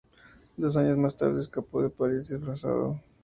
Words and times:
Dos 0.57 0.77
años 0.77 0.97
más 0.97 1.15
tarde 1.15 1.41
escapó 1.41 1.79
de 1.83 1.91
París 1.91 2.29
disfrazado. 2.29 2.99